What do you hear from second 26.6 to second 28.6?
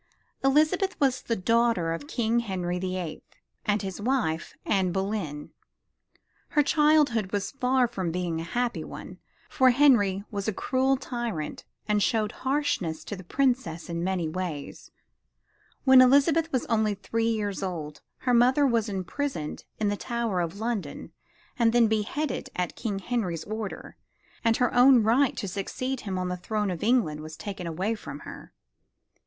of England was taken away from her.